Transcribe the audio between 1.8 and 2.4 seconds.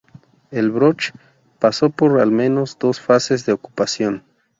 por al